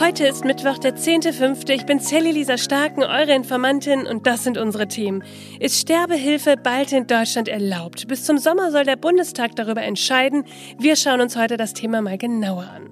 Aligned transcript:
Heute 0.00 0.26
ist 0.26 0.44
Mittwoch, 0.44 0.78
der 0.78 0.96
10.5. 0.96 1.70
Ich 1.70 1.86
bin 1.86 2.00
Sally 2.00 2.32
Lisa 2.32 2.58
Starken, 2.58 3.04
eure 3.04 3.32
Informantin 3.32 4.08
und 4.08 4.26
das 4.26 4.42
sind 4.42 4.58
unsere 4.58 4.88
Themen. 4.88 5.22
Ist 5.60 5.80
Sterbehilfe 5.80 6.56
bald 6.56 6.90
in 6.90 7.06
Deutschland 7.06 7.46
erlaubt? 7.46 8.08
Bis 8.08 8.24
zum 8.24 8.38
Sommer 8.38 8.72
soll 8.72 8.82
der 8.82 8.96
Bundestag 8.96 9.54
darüber 9.54 9.82
entscheiden. 9.82 10.46
Wir 10.80 10.96
schauen 10.96 11.20
uns 11.20 11.36
heute 11.36 11.56
das 11.56 11.74
Thema 11.74 12.02
mal 12.02 12.18
genauer 12.18 12.64
an. 12.64 12.90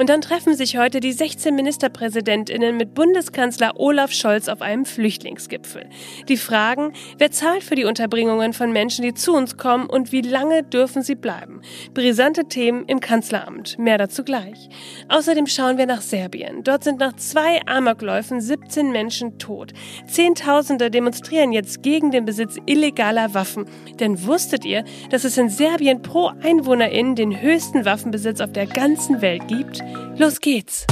Und 0.00 0.08
dann 0.08 0.22
treffen 0.22 0.56
sich 0.56 0.78
heute 0.78 1.00
die 1.00 1.12
16 1.12 1.54
Ministerpräsidentinnen 1.54 2.74
mit 2.74 2.94
Bundeskanzler 2.94 3.78
Olaf 3.78 4.12
Scholz 4.12 4.48
auf 4.48 4.62
einem 4.62 4.86
Flüchtlingsgipfel. 4.86 5.90
Die 6.26 6.38
fragen, 6.38 6.94
wer 7.18 7.30
zahlt 7.32 7.62
für 7.62 7.74
die 7.74 7.84
Unterbringungen 7.84 8.54
von 8.54 8.72
Menschen, 8.72 9.02
die 9.02 9.12
zu 9.12 9.34
uns 9.34 9.58
kommen 9.58 9.90
und 9.90 10.10
wie 10.10 10.22
lange 10.22 10.62
dürfen 10.62 11.02
sie 11.02 11.16
bleiben? 11.16 11.60
Brisante 11.92 12.46
Themen 12.46 12.86
im 12.86 13.00
Kanzleramt. 13.00 13.78
Mehr 13.78 13.98
dazu 13.98 14.24
gleich. 14.24 14.70
Außerdem 15.10 15.46
schauen 15.46 15.76
wir 15.76 15.84
nach 15.84 16.00
Serbien. 16.00 16.64
Dort 16.64 16.82
sind 16.82 16.98
nach 16.98 17.16
zwei 17.16 17.60
Amokläufen 17.66 18.40
17 18.40 18.90
Menschen 18.92 19.38
tot. 19.38 19.74
Zehntausende 20.06 20.90
demonstrieren 20.90 21.52
jetzt 21.52 21.82
gegen 21.82 22.10
den 22.10 22.24
Besitz 22.24 22.56
illegaler 22.64 23.34
Waffen. 23.34 23.66
Denn 23.98 24.26
wusstet 24.26 24.64
ihr, 24.64 24.82
dass 25.10 25.24
es 25.24 25.36
in 25.36 25.50
Serbien 25.50 26.00
pro 26.00 26.28
Einwohnerin 26.42 27.16
den 27.16 27.38
höchsten 27.38 27.84
Waffenbesitz 27.84 28.40
auf 28.40 28.52
der 28.52 28.64
ganzen 28.64 29.20
Welt 29.20 29.46
gibt? 29.46 29.82
Los 30.16 30.40
geht's! 30.40 30.86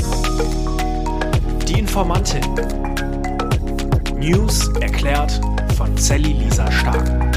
Die 1.67 1.79
Informantin. 1.79 2.43
News 4.19 4.69
erklärt 4.81 5.41
von 5.77 5.97
Sally 5.97 6.33
Lisa 6.33 6.71
Stark. 6.71 7.28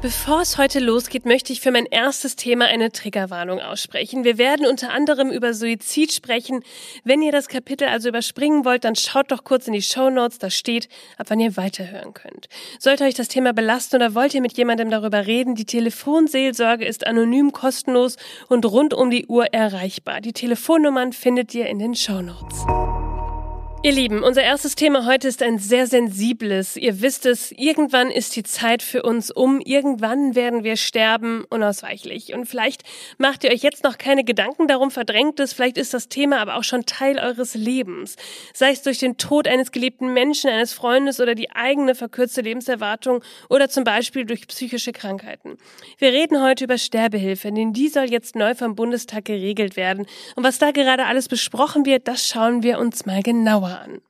Bevor 0.00 0.42
es 0.42 0.58
heute 0.58 0.78
losgeht, 0.78 1.26
möchte 1.26 1.52
ich 1.52 1.60
für 1.60 1.72
mein 1.72 1.84
erstes 1.84 2.36
Thema 2.36 2.66
eine 2.66 2.92
Triggerwarnung 2.92 3.58
aussprechen. 3.58 4.22
Wir 4.22 4.38
werden 4.38 4.64
unter 4.64 4.92
anderem 4.92 5.28
über 5.30 5.54
Suizid 5.54 6.12
sprechen. 6.12 6.62
Wenn 7.02 7.20
ihr 7.20 7.32
das 7.32 7.48
Kapitel 7.48 7.88
also 7.88 8.08
überspringen 8.08 8.64
wollt, 8.64 8.84
dann 8.84 8.94
schaut 8.94 9.32
doch 9.32 9.42
kurz 9.42 9.66
in 9.66 9.72
die 9.72 9.82
Show 9.82 10.08
Notes, 10.08 10.38
da 10.38 10.50
steht, 10.50 10.88
ab 11.16 11.26
wann 11.30 11.40
ihr 11.40 11.56
weiterhören 11.56 12.14
könnt. 12.14 12.48
Sollte 12.78 13.02
euch 13.02 13.14
das 13.14 13.26
Thema 13.26 13.52
belasten 13.52 13.96
oder 13.96 14.14
wollt 14.14 14.34
ihr 14.34 14.40
mit 14.40 14.56
jemandem 14.56 14.88
darüber 14.88 15.26
reden, 15.26 15.56
die 15.56 15.64
Telefonseelsorge 15.64 16.84
ist 16.84 17.04
anonym, 17.04 17.50
kostenlos 17.50 18.18
und 18.46 18.66
rund 18.66 18.94
um 18.94 19.10
die 19.10 19.26
Uhr 19.26 19.46
erreichbar. 19.52 20.20
Die 20.20 20.32
Telefonnummern 20.32 21.12
findet 21.12 21.52
ihr 21.56 21.66
in 21.66 21.80
den 21.80 21.96
Show 21.96 22.22
Notes. 22.22 22.64
Ihr 23.84 23.92
Lieben, 23.92 24.24
unser 24.24 24.42
erstes 24.42 24.74
Thema 24.74 25.06
heute 25.06 25.28
ist 25.28 25.40
ein 25.40 25.58
sehr 25.58 25.86
sensibles. 25.86 26.76
Ihr 26.76 27.00
wisst 27.00 27.26
es, 27.26 27.52
irgendwann 27.52 28.10
ist 28.10 28.34
die 28.34 28.42
Zeit 28.42 28.82
für 28.82 29.04
uns 29.04 29.30
um. 29.30 29.60
Irgendwann 29.60 30.34
werden 30.34 30.64
wir 30.64 30.76
sterben, 30.76 31.44
unausweichlich. 31.48 32.34
Und 32.34 32.46
vielleicht 32.46 32.82
macht 33.18 33.44
ihr 33.44 33.52
euch 33.52 33.62
jetzt 33.62 33.84
noch 33.84 33.96
keine 33.96 34.24
Gedanken 34.24 34.66
darum, 34.66 34.90
verdrängt 34.90 35.38
es. 35.38 35.52
Vielleicht 35.52 35.78
ist 35.78 35.94
das 35.94 36.08
Thema 36.08 36.40
aber 36.40 36.56
auch 36.56 36.64
schon 36.64 36.86
Teil 36.86 37.20
eures 37.20 37.54
Lebens. 37.54 38.16
Sei 38.52 38.72
es 38.72 38.82
durch 38.82 38.98
den 38.98 39.16
Tod 39.16 39.46
eines 39.46 39.70
geliebten 39.70 40.12
Menschen, 40.12 40.50
eines 40.50 40.72
Freundes 40.72 41.20
oder 41.20 41.36
die 41.36 41.52
eigene 41.52 41.94
verkürzte 41.94 42.40
Lebenserwartung 42.40 43.22
oder 43.48 43.68
zum 43.68 43.84
Beispiel 43.84 44.24
durch 44.24 44.48
psychische 44.48 44.90
Krankheiten. 44.90 45.56
Wir 45.98 46.12
reden 46.12 46.42
heute 46.42 46.64
über 46.64 46.78
Sterbehilfe, 46.78 47.52
denn 47.52 47.72
die 47.72 47.88
soll 47.88 48.10
jetzt 48.10 48.34
neu 48.34 48.56
vom 48.56 48.74
Bundestag 48.74 49.26
geregelt 49.26 49.76
werden. 49.76 50.04
Und 50.34 50.42
was 50.42 50.58
da 50.58 50.72
gerade 50.72 51.06
alles 51.06 51.28
besprochen 51.28 51.86
wird, 51.86 52.08
das 52.08 52.26
schauen 52.26 52.64
wir 52.64 52.80
uns 52.80 53.06
mal 53.06 53.22
genauer 53.22 53.67
an. 53.68 54.00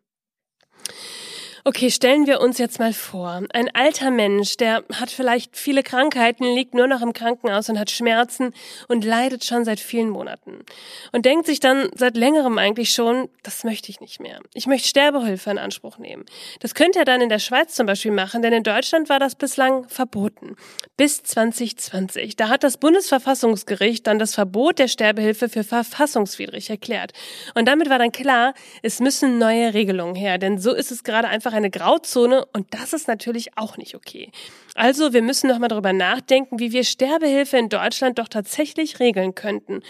Okay, 1.69 1.91
stellen 1.91 2.27
wir 2.27 2.41
uns 2.41 2.57
jetzt 2.57 2.79
mal 2.79 2.95
vor, 2.95 3.43
ein 3.53 3.69
alter 3.75 4.11
Mensch, 4.11 4.57
der 4.57 4.85
hat 4.91 5.11
vielleicht 5.11 5.55
viele 5.55 5.83
Krankheiten, 5.83 6.45
liegt 6.45 6.73
nur 6.73 6.87
noch 6.87 7.03
im 7.03 7.13
Krankenhaus 7.13 7.69
und 7.69 7.79
hat 7.79 7.91
Schmerzen 7.91 8.55
und 8.89 9.05
leidet 9.05 9.45
schon 9.45 9.67
seit 9.67 9.79
vielen 9.79 10.09
Monaten. 10.09 10.65
Und 11.13 11.27
denkt 11.27 11.45
sich 11.45 11.61
dann 11.61 11.91
seit 11.95 12.17
längerem 12.17 12.57
eigentlich 12.57 12.93
schon, 12.93 13.29
das 13.43 13.65
möchte 13.65 13.91
ich 13.91 14.01
nicht 14.01 14.19
mehr. 14.19 14.41
Ich 14.55 14.67
möchte 14.67 14.89
Sterbehilfe 14.89 15.51
in 15.51 15.59
Anspruch 15.59 15.99
nehmen. 15.99 16.25
Das 16.61 16.75
könnte 16.75 17.01
er 17.01 17.05
dann 17.05 17.21
in 17.21 17.29
der 17.29 17.39
Schweiz 17.39 17.75
zum 17.75 17.85
Beispiel 17.85 18.13
machen, 18.13 18.41
denn 18.41 18.55
in 18.55 18.63
Deutschland 18.63 19.11
war 19.11 19.19
das 19.19 19.35
bislang 19.35 19.87
verboten. 19.91 20.57
Bis 20.97 21.23
2020. 21.23 22.37
Da 22.37 22.49
hat 22.49 22.65
das 22.65 22.79
Bundesverfassungsgericht 22.79 24.07
dann 24.07 24.19
das 24.19 24.35
Verbot 24.35 24.79
der 24.79 24.89
Sterbehilfe 24.89 25.51
für 25.51 25.65
verfassungswidrig 25.65 26.71
erklärt. 26.71 27.13
Und 27.55 27.69
damit 27.69 27.91
war 27.91 27.99
dann 27.99 28.11
klar, 28.11 28.55
es 28.83 29.01
müssen 29.01 29.37
neue 29.37 29.75
Regelungen 29.75 30.15
her, 30.15 30.39
denn 30.39 30.57
so 30.57 30.73
ist 30.73 30.91
es 30.91 31.05
gerade 31.05 31.29
einfach 31.29 31.58
eine 31.59 31.71
Grauzone 31.71 32.45
und 32.53 32.67
das 32.73 32.93
ist 32.93 33.09
natürlich 33.09 33.57
auch 33.57 33.77
nicht 33.77 33.95
okay. 33.95 34.31
Also 34.75 35.13
wir 35.13 35.23
müssen 35.23 35.49
nochmal 35.49 35.69
darüber 35.69 35.93
nachdenken, 35.93 36.61
wie 36.61 36.71
wir 36.71 36.85
Sterbehilfe 36.85 37.57
in 37.57 37.69
Deutschland 37.69 38.21
doch 38.21 38.29
tatsächlich 38.29 39.01
regeln 39.01 39.35
könnten. 39.35 39.83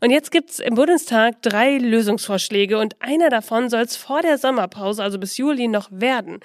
Und 0.00 0.10
jetzt 0.10 0.30
gibt's 0.30 0.60
im 0.60 0.76
Bundestag 0.76 1.42
drei 1.42 1.78
Lösungsvorschläge 1.78 2.78
und 2.78 2.94
einer 3.02 3.28
davon 3.28 3.68
soll 3.68 3.80
es 3.80 3.96
vor 3.96 4.22
der 4.22 4.38
Sommerpause, 4.38 5.02
also 5.02 5.18
bis 5.18 5.36
Juli, 5.36 5.66
noch 5.66 5.88
werden. 5.90 6.38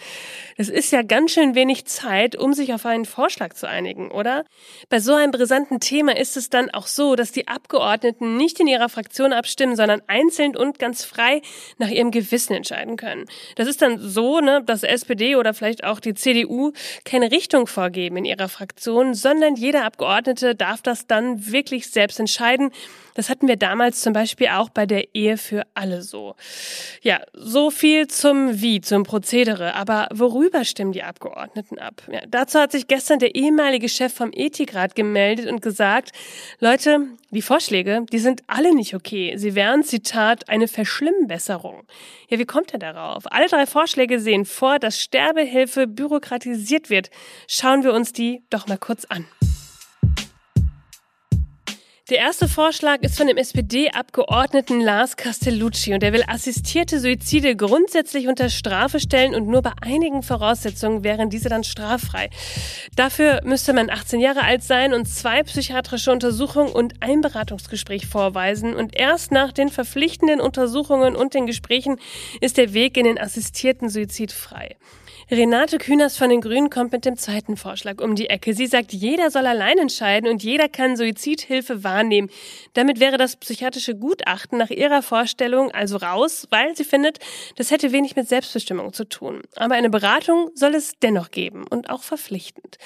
Das 0.57 0.67
ist 0.67 0.91
ja 0.91 1.03
ganz 1.03 1.31
schön 1.31 1.53
wenig 1.53 1.85
Zeit, 1.85 2.35
um 2.35 2.53
sich 2.53 2.73
auf 2.73 2.87
einen 2.87 3.05
Vorschlag 3.05 3.53
zu 3.53 3.69
einigen, 3.69 4.09
oder? 4.09 4.45
Bei 4.89 4.99
so 4.99 5.13
einem 5.13 5.31
brisanten 5.31 5.79
Thema 5.79 6.17
ist 6.17 6.37
es 6.37 6.49
dann 6.49 6.71
auch 6.71 6.87
so, 6.87 7.15
dass 7.15 7.31
die 7.31 7.47
Abgeordneten 7.47 8.35
nicht 8.35 8.59
in 8.59 8.65
ihrer 8.67 8.89
Fraktion 8.89 9.31
abstimmen, 9.31 9.75
sondern 9.75 10.01
einzeln 10.07 10.55
und 10.57 10.79
ganz 10.79 11.05
frei 11.05 11.43
nach 11.77 11.89
ihrem 11.89 12.09
Gewissen 12.09 12.53
entscheiden 12.53 12.97
können. 12.97 13.25
Das 13.57 13.67
ist 13.67 13.83
dann 13.83 13.99
so, 13.99 14.39
ne, 14.39 14.63
dass 14.71 14.83
SPD 14.83 15.35
oder 15.35 15.53
vielleicht 15.53 15.83
auch 15.83 15.99
die 15.99 16.13
CDU 16.13 16.71
keine 17.03 17.31
Richtung 17.31 17.67
vorgeben 17.67 18.17
in 18.17 18.25
ihrer 18.25 18.49
Fraktion, 18.49 19.13
sondern 19.13 19.55
jeder 19.55 19.85
Abgeordnete 19.85 20.55
darf 20.55 20.81
das 20.81 21.07
dann 21.07 21.51
wirklich 21.51 21.89
selbst 21.89 22.19
entscheiden. 22.19 22.71
Das 23.13 23.29
hatten 23.29 23.47
wir 23.47 23.57
damals 23.57 24.01
zum 24.01 24.13
Beispiel 24.13 24.47
auch 24.47 24.69
bei 24.69 24.85
der 24.85 25.13
Ehe 25.13 25.37
für 25.37 25.63
alle 25.73 26.01
so. 26.01 26.35
Ja, 27.01 27.21
so 27.33 27.69
viel 27.69 28.07
zum 28.07 28.61
Wie, 28.61 28.81
zum 28.81 29.03
Prozedere. 29.03 29.75
Aber 29.75 30.07
worüber 30.13 30.63
stimmen 30.63 30.93
die 30.93 31.03
Abgeordneten 31.03 31.77
ab? 31.77 32.01
Ja, 32.11 32.21
dazu 32.27 32.59
hat 32.59 32.71
sich 32.71 32.87
gestern 32.87 33.19
der 33.19 33.35
ehemalige 33.35 33.89
Chef 33.89 34.13
vom 34.13 34.31
Ethikrat 34.33 34.95
gemeldet 34.95 35.51
und 35.51 35.61
gesagt, 35.61 36.11
Leute, 36.59 37.07
die 37.31 37.41
Vorschläge, 37.41 38.05
die 38.11 38.19
sind 38.19 38.43
alle 38.47 38.73
nicht 38.73 38.95
okay. 38.95 39.33
Sie 39.37 39.55
wären, 39.55 39.83
Zitat, 39.83 40.49
eine 40.49 40.67
Verschlimmbesserung. 40.67 41.83
Ja, 42.29 42.39
wie 42.39 42.45
kommt 42.45 42.73
er 42.73 42.79
darauf? 42.79 43.23
Alle 43.31 43.47
drei 43.47 43.65
Vorschläge 43.65 44.19
sehen 44.19 44.45
vor, 44.61 44.77
dass 44.77 45.01
Sterbehilfe 45.01 45.87
bürokratisiert 45.87 46.91
wird. 46.91 47.09
Schauen 47.47 47.83
wir 47.83 47.93
uns 47.93 48.13
die 48.13 48.43
doch 48.51 48.67
mal 48.67 48.77
kurz 48.77 49.05
an. 49.05 49.25
Der 52.11 52.19
erste 52.19 52.49
Vorschlag 52.49 53.03
ist 53.03 53.15
von 53.15 53.27
dem 53.27 53.37
SPD-Abgeordneten 53.37 54.81
Lars 54.81 55.15
Castellucci 55.15 55.93
und 55.93 56.03
er 56.03 56.11
will 56.11 56.25
assistierte 56.27 56.99
Suizide 56.99 57.55
grundsätzlich 57.55 58.27
unter 58.27 58.49
Strafe 58.49 58.99
stellen 58.99 59.33
und 59.33 59.47
nur 59.47 59.61
bei 59.61 59.71
einigen 59.79 60.21
Voraussetzungen 60.21 61.05
wären 61.05 61.29
diese 61.29 61.47
dann 61.47 61.63
straffrei. 61.63 62.29
Dafür 62.97 63.39
müsste 63.45 63.71
man 63.71 63.89
18 63.89 64.19
Jahre 64.19 64.43
alt 64.43 64.61
sein 64.61 64.93
und 64.93 65.05
zwei 65.05 65.41
psychiatrische 65.43 66.11
Untersuchungen 66.11 66.73
und 66.73 66.95
ein 66.99 67.21
Beratungsgespräch 67.21 68.07
vorweisen 68.07 68.75
und 68.75 68.93
erst 68.93 69.31
nach 69.31 69.53
den 69.53 69.69
verpflichtenden 69.69 70.41
Untersuchungen 70.41 71.15
und 71.15 71.33
den 71.33 71.45
Gesprächen 71.45 71.95
ist 72.41 72.57
der 72.57 72.73
Weg 72.73 72.97
in 72.97 73.05
den 73.05 73.21
assistierten 73.21 73.87
Suizid 73.87 74.33
frei. 74.33 74.75
Renate 75.33 75.77
Künast 75.77 76.17
von 76.17 76.29
den 76.29 76.41
Grünen 76.41 76.69
kommt 76.69 76.91
mit 76.91 77.05
dem 77.05 77.15
zweiten 77.15 77.55
Vorschlag 77.55 78.01
um 78.01 78.15
die 78.15 78.29
Ecke. 78.29 78.53
Sie 78.53 78.67
sagt, 78.67 78.91
jeder 78.91 79.31
soll 79.31 79.45
allein 79.45 79.77
entscheiden 79.77 80.29
und 80.29 80.43
jeder 80.43 80.67
kann 80.67 80.97
Suizidhilfe 80.97 81.85
wahrnehmen. 81.85 82.29
Damit 82.73 82.99
wäre 82.99 83.15
das 83.15 83.37
psychiatrische 83.37 83.95
Gutachten 83.95 84.57
nach 84.57 84.71
ihrer 84.71 85.01
Vorstellung 85.01 85.71
also 85.71 85.95
raus, 85.95 86.47
weil 86.49 86.75
sie 86.75 86.83
findet, 86.83 87.19
das 87.55 87.71
hätte 87.71 87.93
wenig 87.93 88.17
mit 88.17 88.27
Selbstbestimmung 88.27 88.91
zu 88.91 89.05
tun. 89.05 89.41
Aber 89.55 89.75
eine 89.75 89.89
Beratung 89.89 90.49
soll 90.53 90.75
es 90.75 90.99
dennoch 91.01 91.31
geben 91.31 91.65
und 91.65 91.89
auch 91.89 92.03
verpflichtend. 92.03 92.77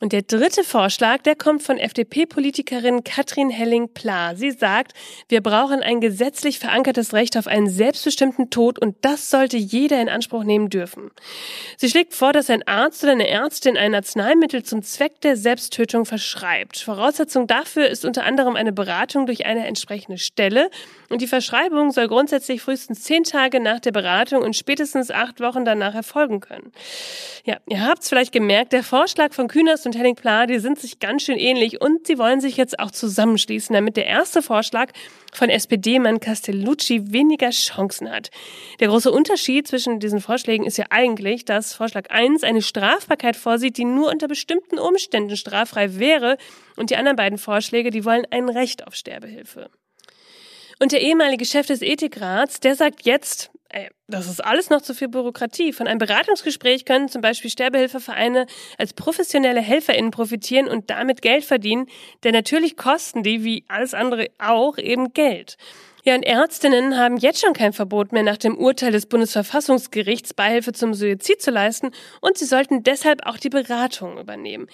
Und 0.00 0.12
der 0.12 0.22
dritte 0.22 0.64
Vorschlag, 0.64 1.22
der 1.22 1.36
kommt 1.36 1.62
von 1.62 1.78
FDP-Politikerin 1.78 3.04
Katrin 3.04 3.48
Helling-Pla. 3.50 4.34
Sie 4.34 4.50
sagt, 4.50 4.92
wir 5.28 5.40
brauchen 5.40 5.82
ein 5.82 6.00
gesetzlich 6.00 6.58
verankertes 6.58 7.12
Recht 7.14 7.36
auf 7.36 7.46
einen 7.46 7.68
selbstbestimmten 7.68 8.50
Tod 8.50 8.78
und 8.78 8.96
das 9.02 9.30
sollte 9.30 9.56
jeder 9.56 10.00
in 10.00 10.08
Anspruch 10.08 10.42
nehmen 10.42 10.68
dürfen. 10.68 11.10
Sie 11.76 11.88
schlägt 11.88 12.14
vor, 12.14 12.32
dass 12.32 12.50
ein 12.50 12.66
Arzt 12.66 13.04
oder 13.04 13.12
eine 13.12 13.28
Ärztin 13.28 13.76
ein 13.76 13.94
Arzneimittel 13.94 14.64
zum 14.64 14.82
Zweck 14.82 15.20
der 15.20 15.36
Selbsttötung 15.36 16.06
verschreibt. 16.06 16.78
Voraussetzung 16.78 17.46
dafür 17.46 17.88
ist 17.88 18.04
unter 18.04 18.24
anderem 18.24 18.56
eine 18.56 18.72
Beratung 18.72 19.26
durch 19.26 19.46
eine 19.46 19.66
entsprechende 19.66 20.18
Stelle 20.18 20.70
und 21.08 21.22
die 21.22 21.28
Verschreibung 21.28 21.92
soll 21.92 22.08
grundsätzlich 22.08 22.62
frühestens 22.62 23.02
zehn 23.02 23.22
Tage 23.22 23.60
nach 23.60 23.78
der 23.78 23.92
Beratung 23.92 24.42
und 24.42 24.56
spätestens 24.56 25.10
acht 25.12 25.40
Wochen 25.40 25.64
danach 25.64 25.94
erfolgen 25.94 26.40
können. 26.40 26.72
Ja, 27.44 27.58
ihr 27.68 27.86
habt 27.86 28.02
es 28.02 28.08
vielleicht 28.08 28.32
gemerkt, 28.32 28.72
der 28.72 28.82
Vorschlag 28.82 29.32
von 29.32 29.48
Kühners 29.48 29.83
und 29.86 29.94
und 29.94 30.00
Henning 30.00 30.16
Pla, 30.16 30.46
die 30.46 30.58
sind 30.58 30.78
sich 30.78 30.98
ganz 30.98 31.22
schön 31.22 31.38
ähnlich 31.38 31.80
und 31.80 32.06
sie 32.06 32.18
wollen 32.18 32.40
sich 32.40 32.56
jetzt 32.56 32.78
auch 32.78 32.90
zusammenschließen, 32.90 33.72
damit 33.72 33.96
der 33.96 34.06
erste 34.06 34.42
Vorschlag 34.42 34.90
von 35.32 35.48
SPD-Mann 35.48 36.20
Castellucci 36.20 37.12
weniger 37.12 37.50
Chancen 37.50 38.10
hat. 38.10 38.30
Der 38.80 38.88
große 38.88 39.10
Unterschied 39.10 39.68
zwischen 39.68 40.00
diesen 40.00 40.20
Vorschlägen 40.20 40.64
ist 40.64 40.76
ja 40.76 40.86
eigentlich, 40.90 41.44
dass 41.44 41.74
Vorschlag 41.74 42.10
1 42.10 42.42
eine 42.42 42.62
Strafbarkeit 42.62 43.36
vorsieht, 43.36 43.78
die 43.78 43.84
nur 43.84 44.10
unter 44.10 44.28
bestimmten 44.28 44.78
Umständen 44.78 45.36
straffrei 45.36 45.98
wäre 45.98 46.38
und 46.76 46.90
die 46.90 46.96
anderen 46.96 47.16
beiden 47.16 47.38
Vorschläge, 47.38 47.90
die 47.90 48.04
wollen 48.04 48.26
ein 48.30 48.48
Recht 48.48 48.86
auf 48.86 48.94
Sterbehilfe. 48.94 49.70
Und 50.80 50.90
der 50.90 51.02
ehemalige 51.02 51.44
Chef 51.44 51.66
des 51.66 51.82
Ethikrats, 51.82 52.58
der 52.58 52.74
sagt 52.74 53.06
jetzt, 53.06 53.50
das 54.06 54.28
ist 54.28 54.44
alles 54.44 54.70
noch 54.70 54.82
zu 54.82 54.94
viel 54.94 55.08
Bürokratie. 55.08 55.72
Von 55.72 55.86
einem 55.86 55.98
Beratungsgespräch 55.98 56.84
können 56.84 57.08
zum 57.08 57.22
Beispiel 57.22 57.50
Sterbehilfevereine 57.50 58.46
als 58.78 58.92
professionelle 58.92 59.60
HelferInnen 59.60 60.10
profitieren 60.10 60.68
und 60.68 60.90
damit 60.90 61.22
Geld 61.22 61.44
verdienen, 61.44 61.86
denn 62.22 62.32
natürlich 62.32 62.76
kosten 62.76 63.22
die, 63.22 63.44
wie 63.44 63.64
alles 63.68 63.94
andere 63.94 64.28
auch, 64.38 64.78
eben 64.78 65.12
Geld. 65.12 65.56
Ja, 66.06 66.14
und 66.14 66.22
Ärztinnen 66.22 66.98
haben 66.98 67.16
jetzt 67.16 67.40
schon 67.40 67.54
kein 67.54 67.72
Verbot 67.72 68.12
mehr 68.12 68.22
nach 68.22 68.36
dem 68.36 68.58
Urteil 68.58 68.92
des 68.92 69.06
Bundesverfassungsgerichts 69.06 70.34
Beihilfe 70.34 70.74
zum 70.74 70.92
Suizid 70.92 71.40
zu 71.40 71.50
leisten 71.50 71.92
und 72.20 72.36
sie 72.36 72.44
sollten 72.44 72.82
deshalb 72.82 73.24
auch 73.24 73.38
die 73.38 73.48
Beratung 73.48 74.18
übernehmen. 74.18 74.66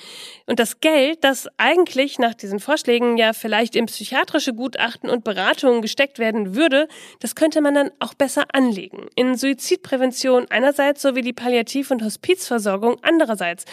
Und 0.46 0.58
das 0.58 0.80
Geld, 0.80 1.22
das 1.22 1.46
eigentlich 1.56 2.18
nach 2.18 2.34
diesen 2.34 2.58
Vorschlägen 2.58 3.16
ja 3.16 3.32
vielleicht 3.32 3.76
in 3.76 3.86
psychiatrische 3.86 4.54
Gutachten 4.54 5.08
und 5.08 5.22
Beratungen 5.22 5.82
gesteckt 5.82 6.18
werden 6.18 6.56
würde, 6.56 6.88
das 7.20 7.36
könnte 7.36 7.60
man 7.60 7.74
dann 7.74 7.92
auch 8.00 8.14
besser 8.14 8.46
anlegen. 8.52 9.06
In 9.14 9.36
Suizidprävention 9.36 10.46
einerseits 10.50 11.00
sowie 11.00 11.22
die 11.22 11.32
Palliativ- 11.32 11.92
und 11.92 12.02
Hospizversorgung 12.02 12.96
andererseits. 13.02 13.66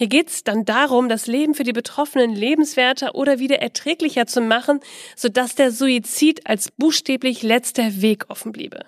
Hier 0.00 0.08
geht 0.08 0.28
es 0.28 0.44
dann 0.44 0.64
darum, 0.64 1.10
das 1.10 1.26
Leben 1.26 1.54
für 1.54 1.62
die 1.62 1.74
Betroffenen 1.74 2.34
lebenswerter 2.34 3.14
oder 3.14 3.38
wieder 3.38 3.60
erträglicher 3.60 4.26
zu 4.26 4.40
machen, 4.40 4.80
sodass 5.14 5.56
der 5.56 5.72
Suizid 5.72 6.46
als 6.46 6.70
buchstäblich 6.70 7.42
letzter 7.42 8.00
Weg 8.00 8.24
offen 8.28 8.52
bliebe. 8.52 8.86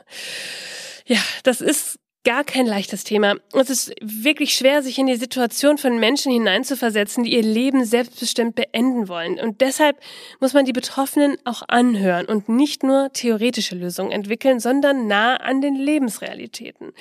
Ja, 1.05 1.19
das 1.43 1.61
ist 1.61 1.99
gar 2.25 2.45
kein 2.45 2.67
leichtes 2.67 3.03
Thema. 3.03 3.35
Es 3.53 3.69
ist 3.69 3.93
wirklich 4.01 4.55
schwer, 4.55 4.83
sich 4.83 4.99
in 4.99 5.07
die 5.07 5.17
Situation 5.17 5.77
von 5.77 5.99
Menschen 5.99 6.31
hineinzuversetzen, 6.33 7.25
die 7.25 7.35
ihr 7.35 7.43
Leben 7.43 7.85
selbstbestimmt 7.85 8.55
beenden 8.55 9.09
wollen. 9.09 9.41
Und 9.41 9.61
deshalb 9.61 9.99
muss 10.39 10.55
man 10.55 10.65
die 10.65 10.73
Betroffenen 10.73 11.37
auch 11.45 11.63
anhören 11.67 12.27
und 12.27 12.49
nicht 12.49 12.85
nur 12.85 13.13
theoretische 13.13 13.75
Lösungen 13.75 14.13
entwickeln, 14.13 14.61
sondern 14.61 15.09
nah 15.09 15.37
an 15.37 15.61
den 15.61 15.75
Lebensrealitäten. 15.75 16.93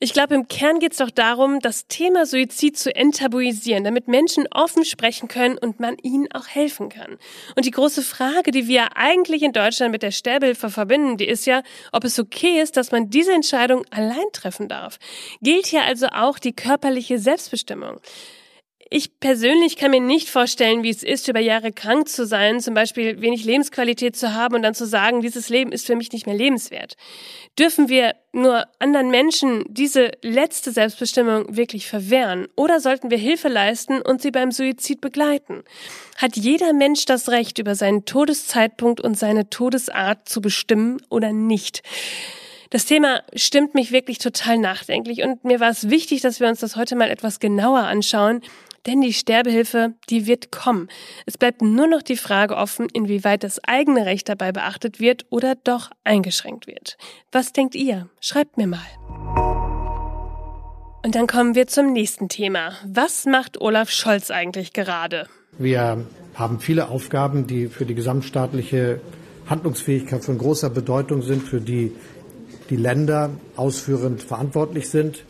Ich 0.00 0.14
glaube, 0.14 0.34
im 0.34 0.48
Kern 0.48 0.78
geht 0.78 0.92
es 0.92 0.98
doch 0.98 1.10
darum, 1.10 1.60
das 1.60 1.86
Thema 1.86 2.24
Suizid 2.24 2.78
zu 2.78 2.94
enttabuisieren, 2.94 3.84
damit 3.84 4.08
Menschen 4.08 4.46
offen 4.50 4.86
sprechen 4.86 5.28
können 5.28 5.58
und 5.58 5.80
man 5.80 5.98
ihnen 5.98 6.32
auch 6.32 6.48
helfen 6.48 6.88
kann. 6.88 7.18
Und 7.56 7.66
die 7.66 7.70
große 7.70 8.02
Frage, 8.02 8.50
die 8.52 8.68
wir 8.68 8.96
eigentlich 8.96 9.42
in 9.42 9.52
Deutschland 9.52 9.92
mit 9.92 10.02
der 10.02 10.12
Sterbehilfe 10.12 10.70
verbinden, 10.70 11.18
die 11.18 11.28
ist 11.28 11.44
ja, 11.44 11.62
ob 11.92 12.04
es 12.04 12.18
okay 12.18 12.60
ist, 12.60 12.78
dass 12.78 12.90
man 12.90 13.10
diese 13.10 13.32
Entscheidung 13.32 13.84
allein 13.90 14.16
treffen 14.32 14.61
treffen 14.62 14.68
darf. 14.68 14.98
Gilt 15.40 15.66
hier 15.66 15.84
also 15.84 16.06
auch 16.06 16.38
die 16.38 16.52
körperliche 16.52 17.18
Selbstbestimmung. 17.18 18.00
Ich 18.94 19.20
persönlich 19.20 19.76
kann 19.76 19.90
mir 19.90 20.02
nicht 20.02 20.28
vorstellen, 20.28 20.82
wie 20.82 20.90
es 20.90 21.02
ist, 21.02 21.26
über 21.26 21.40
Jahre 21.40 21.72
krank 21.72 22.10
zu 22.10 22.26
sein, 22.26 22.60
zum 22.60 22.74
Beispiel 22.74 23.22
wenig 23.22 23.42
Lebensqualität 23.42 24.16
zu 24.16 24.34
haben 24.34 24.54
und 24.54 24.62
dann 24.62 24.74
zu 24.74 24.84
sagen, 24.86 25.22
dieses 25.22 25.48
Leben 25.48 25.72
ist 25.72 25.86
für 25.86 25.96
mich 25.96 26.12
nicht 26.12 26.26
mehr 26.26 26.36
lebenswert. 26.36 26.96
Dürfen 27.58 27.88
wir 27.88 28.14
nur 28.32 28.66
anderen 28.80 29.10
Menschen 29.10 29.64
diese 29.66 30.10
letzte 30.20 30.72
Selbstbestimmung 30.72 31.56
wirklich 31.56 31.86
verwehren? 31.86 32.48
Oder 32.54 32.80
sollten 32.80 33.10
wir 33.10 33.16
Hilfe 33.16 33.48
leisten 33.48 34.02
und 34.02 34.20
sie 34.20 34.30
beim 34.30 34.50
Suizid 34.50 35.00
begleiten? 35.00 35.62
Hat 36.18 36.36
jeder 36.36 36.74
Mensch 36.74 37.06
das 37.06 37.30
Recht, 37.30 37.58
über 37.58 37.74
seinen 37.74 38.04
Todeszeitpunkt 38.04 39.00
und 39.00 39.18
seine 39.18 39.48
Todesart 39.48 40.28
zu 40.28 40.42
bestimmen 40.42 41.00
oder 41.08 41.32
nicht? 41.32 41.82
Das 42.72 42.86
Thema 42.86 43.20
stimmt 43.36 43.74
mich 43.74 43.92
wirklich 43.92 44.16
total 44.16 44.56
nachdenklich 44.56 45.22
und 45.22 45.44
mir 45.44 45.60
war 45.60 45.68
es 45.68 45.90
wichtig, 45.90 46.22
dass 46.22 46.40
wir 46.40 46.48
uns 46.48 46.60
das 46.60 46.74
heute 46.74 46.96
mal 46.96 47.10
etwas 47.10 47.38
genauer 47.38 47.80
anschauen, 47.80 48.40
denn 48.86 49.02
die 49.02 49.12
Sterbehilfe, 49.12 49.92
die 50.08 50.26
wird 50.26 50.50
kommen. 50.50 50.88
Es 51.26 51.36
bleibt 51.36 51.60
nur 51.60 51.86
noch 51.86 52.00
die 52.00 52.16
Frage 52.16 52.56
offen, 52.56 52.88
inwieweit 52.90 53.44
das 53.44 53.62
eigene 53.62 54.06
Recht 54.06 54.26
dabei 54.30 54.52
beachtet 54.52 55.00
wird 55.00 55.26
oder 55.28 55.54
doch 55.54 55.90
eingeschränkt 56.02 56.66
wird. 56.66 56.96
Was 57.30 57.52
denkt 57.52 57.74
ihr? 57.74 58.08
Schreibt 58.22 58.56
mir 58.56 58.66
mal. 58.66 58.80
Und 61.04 61.14
dann 61.14 61.26
kommen 61.26 61.54
wir 61.54 61.66
zum 61.66 61.92
nächsten 61.92 62.30
Thema. 62.30 62.72
Was 62.86 63.26
macht 63.26 63.60
Olaf 63.60 63.90
Scholz 63.90 64.30
eigentlich 64.30 64.72
gerade? 64.72 65.28
Wir 65.58 66.06
haben 66.36 66.58
viele 66.58 66.88
Aufgaben, 66.88 67.46
die 67.46 67.66
für 67.66 67.84
die 67.84 67.94
gesamtstaatliche 67.94 68.98
Handlungsfähigkeit 69.46 70.24
von 70.24 70.38
großer 70.38 70.70
Bedeutung 70.70 71.20
sind, 71.20 71.42
für 71.42 71.60
die 71.60 71.92
die 72.72 72.76
Länder 72.76 73.28
ausführend 73.54 74.22
verantwortlich 74.22 74.88
sind. 74.88 75.24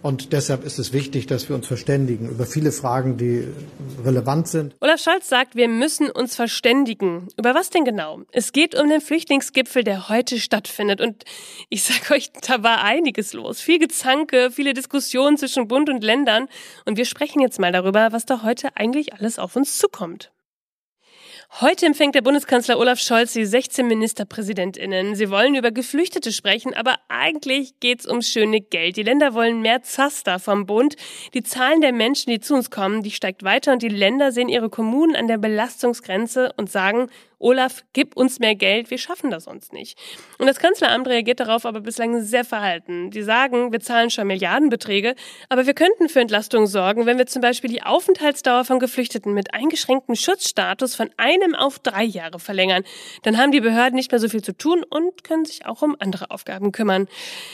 Und 0.00 0.32
deshalb 0.32 0.64
ist 0.64 0.78
es 0.78 0.92
wichtig, 0.92 1.26
dass 1.26 1.48
wir 1.48 1.56
uns 1.56 1.66
verständigen 1.66 2.28
über 2.28 2.46
viele 2.46 2.70
Fragen, 2.70 3.16
die 3.16 3.48
relevant 4.04 4.46
sind. 4.46 4.76
Olaf 4.80 5.00
Scholz 5.00 5.28
sagt, 5.28 5.56
wir 5.56 5.66
müssen 5.66 6.08
uns 6.08 6.36
verständigen. 6.36 7.26
Über 7.36 7.56
was 7.56 7.70
denn 7.70 7.84
genau? 7.84 8.20
Es 8.30 8.52
geht 8.52 8.80
um 8.80 8.88
den 8.88 9.00
Flüchtlingsgipfel, 9.00 9.82
der 9.82 10.08
heute 10.08 10.38
stattfindet. 10.38 11.00
Und 11.00 11.24
ich 11.68 11.82
sage 11.82 12.14
euch, 12.14 12.30
da 12.46 12.62
war 12.62 12.84
einiges 12.84 13.32
los. 13.32 13.60
Viel 13.60 13.80
Gezanke, 13.80 14.52
viele 14.52 14.72
Diskussionen 14.72 15.36
zwischen 15.36 15.66
Bund 15.66 15.90
und 15.90 16.04
Ländern. 16.04 16.46
Und 16.84 16.96
wir 16.96 17.06
sprechen 17.06 17.40
jetzt 17.40 17.58
mal 17.58 17.72
darüber, 17.72 18.12
was 18.12 18.24
da 18.24 18.44
heute 18.44 18.76
eigentlich 18.76 19.14
alles 19.14 19.40
auf 19.40 19.56
uns 19.56 19.78
zukommt. 19.78 20.30
Heute 21.50 21.86
empfängt 21.86 22.14
der 22.14 22.22
Bundeskanzler 22.22 22.78
Olaf 22.78 23.00
Scholz 23.00 23.32
die 23.32 23.44
16 23.44 23.86
Ministerpräsidentinnen. 23.88 25.16
Sie 25.16 25.28
wollen 25.28 25.56
über 25.56 25.72
Geflüchtete 25.72 26.30
sprechen, 26.30 26.72
aber 26.74 26.96
eigentlich 27.08 27.80
geht's 27.80 28.06
ums 28.06 28.28
schöne 28.28 28.60
Geld. 28.60 28.96
Die 28.96 29.02
Länder 29.02 29.34
wollen 29.34 29.60
mehr 29.60 29.82
Zaster 29.82 30.38
vom 30.38 30.66
Bund. 30.66 30.94
Die 31.34 31.42
Zahlen 31.42 31.80
der 31.80 31.92
Menschen, 31.92 32.30
die 32.30 32.38
zu 32.38 32.54
uns 32.54 32.70
kommen, 32.70 33.02
die 33.02 33.10
steigt 33.10 33.42
weiter 33.42 33.72
und 33.72 33.82
die 33.82 33.88
Länder 33.88 34.30
sehen 34.30 34.48
ihre 34.48 34.68
Kommunen 34.68 35.16
an 35.16 35.26
der 35.26 35.38
Belastungsgrenze 35.38 36.52
und 36.56 36.70
sagen, 36.70 37.08
Olaf, 37.40 37.84
gib 37.92 38.16
uns 38.16 38.40
mehr 38.40 38.56
Geld, 38.56 38.90
wir 38.90 38.98
schaffen 38.98 39.30
das 39.30 39.44
sonst 39.44 39.72
nicht. 39.72 39.98
Und 40.38 40.46
das 40.46 40.58
Kanzleramt 40.58 41.06
reagiert 41.06 41.38
darauf 41.38 41.66
aber 41.66 41.80
bislang 41.80 42.20
sehr 42.20 42.44
verhalten. 42.44 43.10
Die 43.10 43.22
sagen, 43.22 43.70
wir 43.70 43.80
zahlen 43.80 44.10
schon 44.10 44.26
Milliardenbeträge, 44.26 45.14
aber 45.48 45.66
wir 45.66 45.74
könnten 45.74 46.08
für 46.08 46.20
Entlastung 46.20 46.66
sorgen, 46.66 47.06
wenn 47.06 47.18
wir 47.18 47.26
zum 47.26 47.40
Beispiel 47.40 47.70
die 47.70 47.82
Aufenthaltsdauer 47.82 48.64
von 48.64 48.80
Geflüchteten 48.80 49.34
mit 49.34 49.54
eingeschränktem 49.54 50.16
Schutzstatus 50.16 50.96
von 50.96 51.10
einem 51.16 51.54
auf 51.54 51.78
drei 51.78 52.02
Jahre 52.02 52.40
verlängern. 52.40 52.82
Dann 53.22 53.38
haben 53.38 53.52
die 53.52 53.60
Behörden 53.60 53.94
nicht 53.94 54.10
mehr 54.10 54.20
so 54.20 54.28
viel 54.28 54.42
zu 54.42 54.56
tun 54.56 54.84
und 54.88 55.22
können 55.22 55.44
sich 55.44 55.64
auch 55.66 55.82
um 55.82 55.94
andere 55.98 56.32
Aufgaben 56.32 56.72
kümmern. 56.72 57.06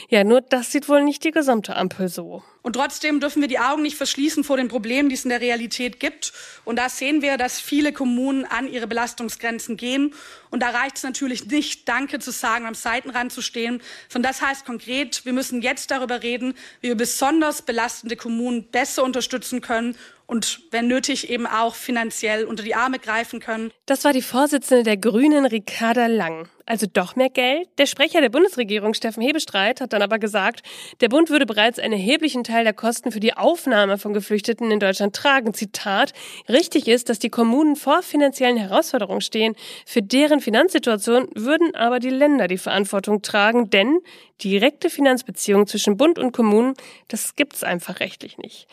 Ja, 0.08 0.24
nur 0.24 0.40
das 0.40 0.72
sieht 0.72 0.88
wohl 0.88 1.02
nicht 1.02 1.24
die 1.24 1.30
gesamte 1.30 1.76
Ampel 1.76 2.08
so. 2.08 2.42
Und 2.64 2.72
trotzdem 2.72 3.20
dürfen 3.20 3.42
wir 3.42 3.48
die 3.48 3.58
Augen 3.58 3.82
nicht 3.82 3.98
verschließen 3.98 4.42
vor 4.42 4.56
den 4.56 4.68
Problemen, 4.68 5.10
die 5.10 5.16
es 5.16 5.24
in 5.24 5.28
der 5.28 5.42
Realität 5.42 6.00
gibt. 6.00 6.32
Und 6.64 6.76
da 6.76 6.88
sehen 6.88 7.20
wir, 7.20 7.36
dass 7.36 7.60
viele 7.60 7.92
Kommunen 7.92 8.46
an 8.46 8.66
ihre 8.72 8.86
Belastungsgrenzen 8.86 9.76
gehen. 9.76 10.14
Und 10.48 10.62
da 10.62 10.70
reicht 10.70 10.96
es 10.96 11.02
natürlich 11.02 11.44
nicht, 11.44 11.86
Danke 11.86 12.20
zu 12.20 12.30
sagen, 12.30 12.64
am 12.64 12.74
Seitenrand 12.74 13.32
zu 13.32 13.42
stehen, 13.42 13.82
sondern 14.08 14.32
das 14.32 14.40
heißt 14.40 14.64
konkret, 14.64 15.26
wir 15.26 15.34
müssen 15.34 15.60
jetzt 15.60 15.90
darüber 15.90 16.22
reden, 16.22 16.54
wie 16.80 16.88
wir 16.88 16.94
besonders 16.94 17.60
belastende 17.60 18.16
Kommunen 18.16 18.64
besser 18.64 19.04
unterstützen 19.04 19.60
können 19.60 19.94
und 20.26 20.60
wenn 20.70 20.88
nötig 20.88 21.30
eben 21.30 21.46
auch 21.46 21.74
finanziell 21.74 22.44
unter 22.44 22.62
die 22.62 22.74
Arme 22.74 22.98
greifen 22.98 23.40
können. 23.40 23.70
Das 23.86 24.04
war 24.04 24.12
die 24.12 24.22
Vorsitzende 24.22 24.82
der 24.82 24.96
Grünen, 24.96 25.44
Ricarda 25.44 26.06
Lang. 26.06 26.48
Also 26.66 26.86
doch 26.90 27.14
mehr 27.14 27.28
Geld? 27.28 27.68
Der 27.76 27.84
Sprecher 27.84 28.22
der 28.22 28.30
Bundesregierung, 28.30 28.94
Steffen 28.94 29.22
Hebestreit, 29.22 29.82
hat 29.82 29.92
dann 29.92 30.00
aber 30.00 30.18
gesagt, 30.18 30.62
der 31.02 31.10
Bund 31.10 31.28
würde 31.28 31.44
bereits 31.44 31.78
einen 31.78 31.92
erheblichen 31.92 32.42
Teil 32.42 32.64
der 32.64 32.72
Kosten 32.72 33.12
für 33.12 33.20
die 33.20 33.36
Aufnahme 33.36 33.98
von 33.98 34.14
Geflüchteten 34.14 34.70
in 34.70 34.80
Deutschland 34.80 35.14
tragen. 35.14 35.52
Zitat, 35.52 36.14
richtig 36.48 36.88
ist, 36.88 37.10
dass 37.10 37.18
die 37.18 37.28
Kommunen 37.28 37.76
vor 37.76 38.02
finanziellen 38.02 38.56
Herausforderungen 38.56 39.20
stehen. 39.20 39.54
Für 39.84 40.00
deren 40.00 40.40
Finanzsituation 40.40 41.28
würden 41.34 41.74
aber 41.74 42.00
die 42.00 42.10
Länder 42.10 42.48
die 42.48 42.58
Verantwortung 42.58 43.20
tragen, 43.20 43.68
denn 43.68 43.98
direkte 44.42 44.88
Finanzbeziehungen 44.88 45.66
zwischen 45.66 45.98
Bund 45.98 46.18
und 46.18 46.32
Kommunen, 46.32 46.74
das 47.08 47.36
gibt's 47.36 47.62
einfach 47.62 48.00
rechtlich 48.00 48.38
nicht. 48.38 48.66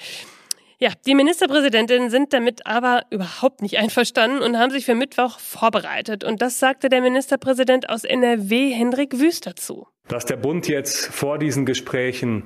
Ja, 0.82 0.90
die 1.06 1.14
Ministerpräsidentinnen 1.14 2.10
sind 2.10 2.34
damit 2.34 2.66
aber 2.66 3.04
überhaupt 3.12 3.62
nicht 3.62 3.78
einverstanden 3.78 4.42
und 4.42 4.58
haben 4.58 4.72
sich 4.72 4.84
für 4.84 4.96
Mittwoch 4.96 5.38
vorbereitet. 5.38 6.24
Und 6.24 6.42
das 6.42 6.58
sagte 6.58 6.90
der 6.90 7.02
Ministerpräsident 7.02 7.88
aus 7.88 8.04
NRW, 8.04 8.72
Hendrik 8.72 9.20
Wüst, 9.20 9.46
dazu. 9.46 9.86
Dass 10.08 10.26
der 10.26 10.38
Bund 10.38 10.68
jetzt 10.68 11.06
vor 11.06 11.38
diesen 11.38 11.68
Gesprächen 11.68 12.42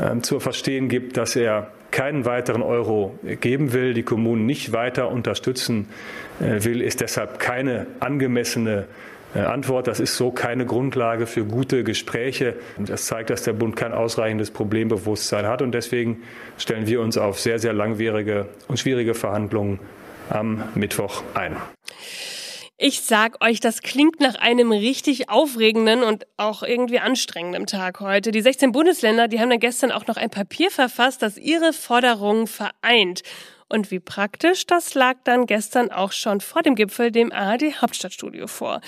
äh, 0.00 0.18
zu 0.18 0.40
verstehen 0.40 0.88
gibt, 0.88 1.16
dass 1.16 1.36
er 1.36 1.70
keinen 1.92 2.24
weiteren 2.24 2.62
Euro 2.62 3.16
geben 3.40 3.72
will, 3.72 3.94
die 3.94 4.02
Kommunen 4.02 4.46
nicht 4.46 4.72
weiter 4.72 5.08
unterstützen 5.08 5.88
äh, 6.40 6.64
will, 6.64 6.82
ist 6.82 7.00
deshalb 7.00 7.38
keine 7.38 7.86
angemessene 8.00 8.88
Antwort. 9.34 9.86
Das 9.86 10.00
ist 10.00 10.16
so 10.16 10.30
keine 10.30 10.66
Grundlage 10.66 11.26
für 11.26 11.44
gute 11.44 11.84
Gespräche. 11.84 12.56
Das 12.78 13.06
zeigt, 13.06 13.30
dass 13.30 13.42
der 13.42 13.52
Bund 13.52 13.76
kein 13.76 13.92
ausreichendes 13.92 14.50
Problembewusstsein 14.50 15.46
hat. 15.46 15.62
Und 15.62 15.72
deswegen 15.72 16.22
stellen 16.58 16.86
wir 16.86 17.00
uns 17.00 17.18
auf 17.18 17.40
sehr, 17.40 17.58
sehr 17.58 17.72
langwierige 17.72 18.48
und 18.68 18.78
schwierige 18.78 19.14
Verhandlungen 19.14 19.80
am 20.30 20.62
Mittwoch 20.74 21.22
ein. 21.34 21.56
Ich 22.78 23.00
sag 23.00 23.42
euch, 23.42 23.60
das 23.60 23.80
klingt 23.80 24.20
nach 24.20 24.34
einem 24.34 24.70
richtig 24.70 25.30
aufregenden 25.30 26.02
und 26.02 26.26
auch 26.36 26.62
irgendwie 26.62 26.98
anstrengenden 26.98 27.64
Tag 27.64 28.00
heute. 28.00 28.32
Die 28.32 28.42
16 28.42 28.70
Bundesländer, 28.72 29.28
die 29.28 29.40
haben 29.40 29.48
dann 29.48 29.60
gestern 29.60 29.90
auch 29.90 30.06
noch 30.06 30.18
ein 30.18 30.28
Papier 30.28 30.70
verfasst, 30.70 31.22
das 31.22 31.38
ihre 31.38 31.72
Forderungen 31.72 32.46
vereint. 32.46 33.22
Und 33.68 33.90
wie 33.90 34.00
praktisch, 34.00 34.66
das 34.66 34.94
lag 34.94 35.16
dann 35.24 35.46
gestern 35.46 35.90
auch 35.90 36.12
schon 36.12 36.40
vor 36.40 36.62
dem 36.62 36.76
Gipfel 36.76 37.10
dem 37.10 37.32
ARD 37.32 37.80
Hauptstadtstudio 37.80 38.46
vor. 38.46 38.80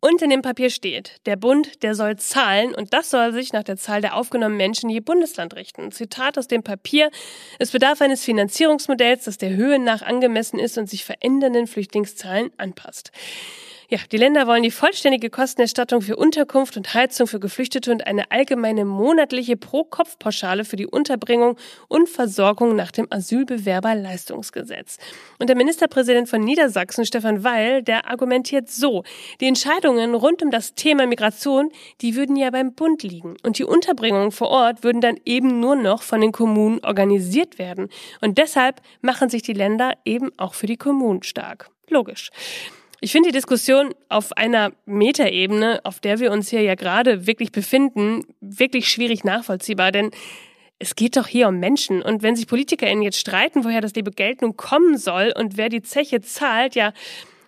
Und 0.00 0.22
in 0.22 0.30
dem 0.30 0.42
Papier 0.42 0.70
steht, 0.70 1.16
der 1.26 1.36
Bund, 1.36 1.82
der 1.82 1.94
soll 1.94 2.16
zahlen 2.16 2.74
und 2.74 2.92
das 2.92 3.10
soll 3.10 3.32
sich 3.32 3.52
nach 3.52 3.64
der 3.64 3.76
Zahl 3.76 4.00
der 4.00 4.14
aufgenommenen 4.14 4.58
Menschen 4.58 4.90
je 4.90 5.00
Bundesland 5.00 5.56
richten. 5.56 5.90
Zitat 5.90 6.38
aus 6.38 6.46
dem 6.46 6.62
Papier, 6.62 7.10
es 7.58 7.72
bedarf 7.72 8.00
eines 8.00 8.22
Finanzierungsmodells, 8.22 9.24
das 9.24 9.38
der 9.38 9.50
Höhe 9.50 9.78
nach 9.78 10.02
angemessen 10.02 10.58
ist 10.60 10.78
und 10.78 10.88
sich 10.88 11.04
verändernden 11.04 11.66
Flüchtlingszahlen 11.66 12.50
anpasst. 12.58 13.10
Ja, 13.88 13.98
die 14.10 14.16
Länder 14.16 14.48
wollen 14.48 14.64
die 14.64 14.72
vollständige 14.72 15.30
Kostenerstattung 15.30 16.02
für 16.02 16.16
Unterkunft 16.16 16.76
und 16.76 16.92
Heizung 16.92 17.28
für 17.28 17.38
Geflüchtete 17.38 17.92
und 17.92 18.04
eine 18.04 18.32
allgemeine 18.32 18.84
monatliche 18.84 19.56
Pro-Kopf-Pauschale 19.56 20.64
für 20.64 20.74
die 20.74 20.88
Unterbringung 20.88 21.56
und 21.86 22.08
Versorgung 22.08 22.74
nach 22.74 22.90
dem 22.90 23.06
Asylbewerberleistungsgesetz. 23.10 24.98
Und 25.38 25.48
der 25.50 25.56
Ministerpräsident 25.56 26.28
von 26.28 26.40
Niedersachsen, 26.40 27.06
Stefan 27.06 27.44
Weil, 27.44 27.84
der 27.84 28.10
argumentiert 28.10 28.68
so, 28.68 29.04
die 29.40 29.46
Entscheidungen 29.46 30.16
rund 30.16 30.42
um 30.42 30.50
das 30.50 30.74
Thema 30.74 31.06
Migration, 31.06 31.70
die 32.00 32.16
würden 32.16 32.34
ja 32.34 32.50
beim 32.50 32.74
Bund 32.74 33.04
liegen. 33.04 33.36
Und 33.44 33.58
die 33.60 33.64
Unterbringungen 33.64 34.32
vor 34.32 34.48
Ort 34.48 34.82
würden 34.82 35.00
dann 35.00 35.16
eben 35.24 35.60
nur 35.60 35.76
noch 35.76 36.02
von 36.02 36.20
den 36.20 36.32
Kommunen 36.32 36.84
organisiert 36.84 37.60
werden. 37.60 37.88
Und 38.20 38.36
deshalb 38.36 38.80
machen 39.00 39.28
sich 39.28 39.42
die 39.42 39.52
Länder 39.52 39.92
eben 40.04 40.32
auch 40.38 40.54
für 40.54 40.66
die 40.66 40.76
Kommunen 40.76 41.22
stark. 41.22 41.70
Logisch. 41.88 42.32
Ich 43.06 43.12
finde 43.12 43.28
die 43.28 43.36
Diskussion 43.36 43.94
auf 44.08 44.36
einer 44.36 44.72
Metaebene, 44.84 45.78
auf 45.84 46.00
der 46.00 46.18
wir 46.18 46.32
uns 46.32 46.50
hier 46.50 46.62
ja 46.62 46.74
gerade 46.74 47.28
wirklich 47.28 47.52
befinden, 47.52 48.24
wirklich 48.40 48.90
schwierig 48.90 49.22
nachvollziehbar, 49.22 49.92
denn 49.92 50.10
es 50.80 50.96
geht 50.96 51.16
doch 51.16 51.28
hier 51.28 51.46
um 51.46 51.60
Menschen. 51.60 52.02
Und 52.02 52.24
wenn 52.24 52.34
sich 52.34 52.48
PolitikerInnen 52.48 53.04
jetzt 53.04 53.20
streiten, 53.20 53.62
woher 53.62 53.80
das 53.80 53.94
liebe 53.94 54.10
Geld 54.10 54.42
nun 54.42 54.56
kommen 54.56 54.98
soll 54.98 55.32
und 55.38 55.56
wer 55.56 55.68
die 55.68 55.82
Zeche 55.82 56.20
zahlt, 56.20 56.74
ja, 56.74 56.92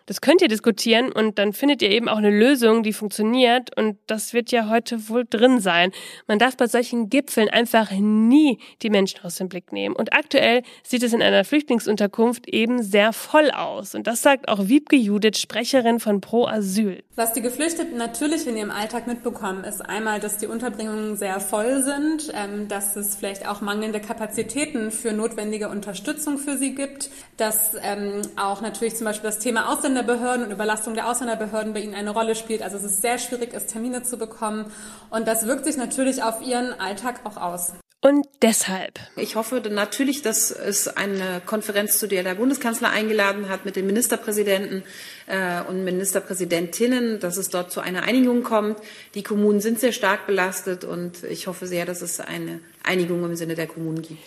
das 0.09 0.23
könnt 0.23 0.41
ihr 0.41 0.49
diskutieren 0.49 1.13
und 1.13 1.39
dann 1.39 1.53
findet 1.53 1.83
ihr 1.83 1.91
eben 1.91 2.09
auch 2.09 2.17
eine 2.17 2.31
Lösung, 2.31 2.83
die 2.83 2.95
funktioniert 2.95 3.77
und 3.77 3.99
das 4.07 4.33
wird 4.33 4.51
ja 4.51 4.71
heute 4.71 5.11
wohl 5.11 5.27
drin 5.29 5.61
sein. 5.61 5.93
Man 6.27 6.39
darf 6.39 6.57
bei 6.57 6.67
solchen 6.67 7.11
Gipfeln 7.11 7.51
einfach 7.51 7.91
nie 7.91 8.59
die 8.81 8.89
Menschen 8.89 9.21
aus 9.23 9.37
dem 9.37 9.51
Blick 9.51 9.71
nehmen. 9.71 9.95
Und 9.95 10.15
aktuell 10.15 10.63
sieht 10.83 11.03
es 11.03 11.13
in 11.13 11.21
einer 11.21 11.45
Flüchtlingsunterkunft 11.45 12.49
eben 12.49 12.83
sehr 12.83 13.13
voll 13.13 13.51
aus. 13.51 13.95
Und 13.95 14.07
das 14.07 14.23
sagt 14.23 14.49
auch 14.49 14.69
Wiebke 14.69 14.97
Judith, 14.97 15.39
Sprecherin 15.39 16.01
von 16.01 16.23
Pro 16.23 16.47
Asyl. 16.47 17.03
Was 17.15 17.35
die 17.35 17.43
Geflüchteten 17.43 17.99
natürlich 17.99 18.47
in 18.47 18.57
ihrem 18.57 18.71
Alltag 18.71 19.07
mitbekommen, 19.07 19.65
ist 19.65 19.83
einmal, 19.83 20.21
dass 20.21 20.39
die 20.39 20.47
Unterbringungen 20.47 21.17
sehr 21.17 21.39
voll 21.41 21.83
sind, 21.83 22.33
ähm, 22.33 22.69
dass 22.69 22.97
es 22.97 23.17
vielleicht 23.17 23.47
auch 23.47 23.61
mangelnde 23.61 24.01
Kapazitäten 24.01 24.91
für 24.91 25.13
notwendige 25.13 25.69
Unterstützung 25.69 26.39
für 26.39 26.57
sie 26.57 26.75
gibt, 26.75 27.11
dass 27.37 27.73
ähm, 27.83 28.23
auch 28.37 28.63
natürlich 28.63 28.97
zum 28.97 29.05
Beispiel 29.05 29.29
das 29.29 29.41
Thema 29.41 29.71
Ausländer 29.71 29.98
Ausländerbehörden 29.99 30.47
und 30.47 30.53
Überlastung 30.53 30.95
der 30.95 31.09
Ausländerbehörden 31.09 31.73
bei 31.73 31.81
ihnen 31.81 31.95
eine 31.95 32.11
Rolle 32.11 32.35
spielt. 32.35 32.63
Also 32.63 32.77
es 32.77 32.85
ist 32.85 33.03
sehr 33.03 33.19
schwierig 33.19 33.53
ist, 33.53 33.69
Termine 33.69 34.05
zu 34.05 34.17
bekommen. 34.17 34.71
Und 35.11 35.27
das 35.27 35.47
wirkt 35.47 35.65
sich 35.65 35.77
natürlich 35.77 36.23
auf 36.23 36.41
ihren 36.41 36.73
Alltag 36.79 37.21
auch 37.25 37.37
aus. 37.37 37.73
Und 38.01 38.29
deshalb. 38.43 39.01
Ich 39.17 39.35
hoffe 39.35 39.61
natürlich, 39.71 40.23
dass 40.23 40.53
es 40.53 40.87
eine 40.87 41.43
Konferenz, 41.45 41.99
zu 41.99 42.07
der 42.07 42.23
der 42.23 42.37
Bundeskanzler 42.37 42.91
eingeladen 42.91 43.49
hat 43.49 43.65
mit 43.65 43.75
den 43.75 43.87
Ministerpräsidenten 43.87 44.85
äh, 45.27 45.63
und 45.69 45.83
Ministerpräsidentinnen, 45.83 47.19
dass 47.19 47.37
es 47.37 47.51
dort 47.51 47.73
zu 47.73 47.81
einer 47.81 48.05
Einigung 48.05 48.45
kommt. 48.45 48.79
Die 49.17 49.25
Kommunen 49.25 49.61
sind 49.61 49.81
sehr 49.81 49.93
stark 49.93 50.29
belastet 50.29 50.85
und 50.85 51.25
ich 51.25 51.49
hoffe 51.49 51.67
sehr, 51.67 51.87
dass 51.87 52.03
es 52.03 52.21
eine 52.21 52.61
Einigung 52.85 53.25
im 53.25 53.35
Sinne 53.35 53.57
der 53.57 53.67
Kommunen 53.67 54.03
gibt 54.03 54.23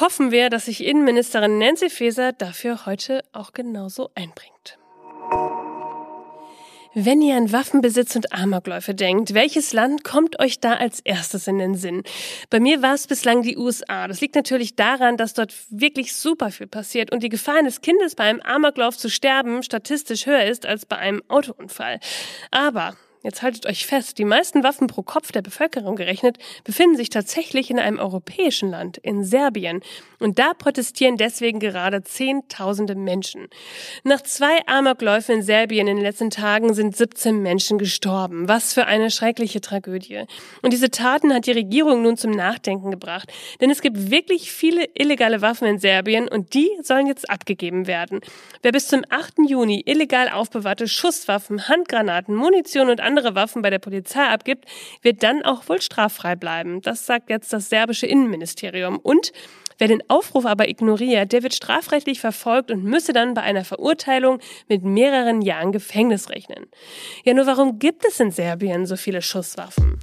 hoffen 0.00 0.30
wir, 0.30 0.48
dass 0.48 0.66
sich 0.66 0.84
Innenministerin 0.84 1.58
Nancy 1.58 1.90
Faeser 1.90 2.32
dafür 2.32 2.86
heute 2.86 3.22
auch 3.32 3.52
genauso 3.52 4.10
einbringt. 4.14 4.78
Wenn 6.94 7.22
ihr 7.22 7.36
an 7.36 7.50
Waffenbesitz 7.52 8.16
und 8.16 8.34
Amokläufe 8.34 8.94
denkt, 8.94 9.32
welches 9.32 9.72
Land 9.72 10.04
kommt 10.04 10.38
euch 10.40 10.60
da 10.60 10.74
als 10.74 11.00
erstes 11.00 11.46
in 11.46 11.56
den 11.56 11.74
Sinn? 11.74 12.02
Bei 12.50 12.60
mir 12.60 12.82
war 12.82 12.92
es 12.92 13.06
bislang 13.06 13.40
die 13.40 13.56
USA. 13.56 14.08
Das 14.08 14.20
liegt 14.20 14.34
natürlich 14.34 14.76
daran, 14.76 15.16
dass 15.16 15.32
dort 15.32 15.54
wirklich 15.70 16.14
super 16.14 16.50
viel 16.50 16.66
passiert 16.66 17.10
und 17.10 17.22
die 17.22 17.30
Gefahr 17.30 17.56
eines 17.56 17.80
Kindes 17.80 18.14
bei 18.14 18.24
einem 18.24 18.42
Amoklauf 18.42 18.98
zu 18.98 19.08
sterben 19.08 19.62
statistisch 19.62 20.26
höher 20.26 20.44
ist 20.44 20.66
als 20.66 20.84
bei 20.84 20.98
einem 20.98 21.22
Autounfall. 21.28 21.98
Aber 22.50 22.94
Jetzt 23.22 23.42
haltet 23.42 23.66
euch 23.66 23.86
fest, 23.86 24.18
die 24.18 24.24
meisten 24.24 24.64
Waffen 24.64 24.88
pro 24.88 25.02
Kopf 25.02 25.30
der 25.30 25.42
Bevölkerung 25.42 25.94
gerechnet 25.94 26.38
befinden 26.64 26.96
sich 26.96 27.08
tatsächlich 27.08 27.70
in 27.70 27.78
einem 27.78 28.00
europäischen 28.00 28.70
Land, 28.70 28.98
in 28.98 29.24
Serbien. 29.24 29.80
Und 30.18 30.40
da 30.40 30.54
protestieren 30.54 31.16
deswegen 31.16 31.60
gerade 31.60 32.02
Zehntausende 32.02 32.96
Menschen. 32.96 33.48
Nach 34.02 34.20
zwei 34.22 34.66
Amokläufen 34.66 35.36
in 35.36 35.42
Serbien 35.42 35.86
in 35.86 35.96
den 35.96 36.04
letzten 36.04 36.30
Tagen 36.30 36.74
sind 36.74 36.96
17 36.96 37.40
Menschen 37.40 37.78
gestorben. 37.78 38.48
Was 38.48 38.74
für 38.74 38.86
eine 38.86 39.10
schreckliche 39.10 39.60
Tragödie. 39.60 40.24
Und 40.62 40.72
diese 40.72 40.90
Taten 40.90 41.32
hat 41.32 41.46
die 41.46 41.52
Regierung 41.52 42.02
nun 42.02 42.16
zum 42.16 42.32
Nachdenken 42.32 42.90
gebracht. 42.90 43.32
Denn 43.60 43.70
es 43.70 43.82
gibt 43.82 44.10
wirklich 44.10 44.50
viele 44.50 44.88
illegale 44.94 45.42
Waffen 45.42 45.68
in 45.68 45.78
Serbien 45.78 46.28
und 46.28 46.54
die 46.54 46.70
sollen 46.82 47.06
jetzt 47.06 47.30
abgegeben 47.30 47.86
werden. 47.86 48.20
Wer 48.62 48.72
bis 48.72 48.88
zum 48.88 49.04
8. 49.08 49.48
Juni 49.48 49.82
illegal 49.86 50.28
aufbewahrte 50.28 50.88
Schusswaffen, 50.88 51.68
Handgranaten, 51.68 52.34
Munition 52.34 52.90
und 52.90 53.00
andere 53.12 53.34
Waffen 53.34 53.60
bei 53.60 53.68
der 53.68 53.78
Polizei 53.78 54.24
abgibt, 54.24 54.64
wird 55.02 55.22
dann 55.22 55.42
auch 55.42 55.68
wohl 55.68 55.82
straffrei 55.82 56.34
bleiben. 56.34 56.80
Das 56.80 57.04
sagt 57.04 57.28
jetzt 57.28 57.52
das 57.52 57.68
serbische 57.68 58.06
Innenministerium. 58.06 58.98
Und 58.98 59.32
Wer 59.78 59.88
den 59.88 60.02
Aufruf 60.08 60.46
aber 60.46 60.68
ignoriert, 60.68 61.32
der 61.32 61.42
wird 61.42 61.54
strafrechtlich 61.54 62.20
verfolgt 62.20 62.70
und 62.70 62.84
müsse 62.84 63.12
dann 63.12 63.34
bei 63.34 63.40
einer 63.40 63.64
Verurteilung 63.64 64.38
mit 64.68 64.84
mehreren 64.84 65.42
Jahren 65.42 65.72
Gefängnis 65.72 66.28
rechnen. 66.28 66.66
Ja, 67.24 67.34
nur 67.34 67.46
warum 67.46 67.80
gibt 67.80 68.04
es 68.04 68.20
in 68.20 68.30
Serbien 68.30 68.86
so 68.86 68.96
viele 68.96 69.22
Schusswaffen? 69.22 69.98